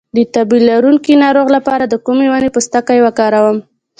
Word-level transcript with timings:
د 0.15 0.17
تبه 0.33 0.57
لرونکي 0.69 1.13
ناروغ 1.23 1.47
لپاره 1.57 1.83
د 1.87 1.95
کومې 2.05 2.27
ونې 2.29 2.49
پوستکی 2.55 2.99
وکاروم؟ 3.01 3.57